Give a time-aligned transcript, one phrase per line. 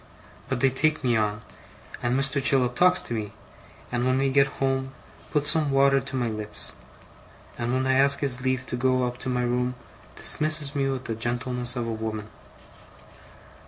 [0.49, 1.43] But they take me on;
[2.01, 2.43] and Mr.
[2.43, 3.33] Chillip talks to me;
[3.91, 4.93] and when we get home,
[5.29, 6.71] puts some water to my lips;
[7.55, 9.75] and when I ask his leave to go up to my room,
[10.15, 12.29] dismisses me with the gentleness of a woman.